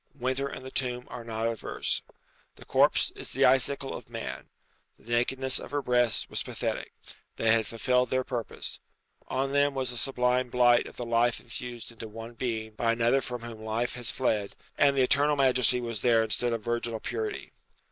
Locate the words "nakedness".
5.13-5.59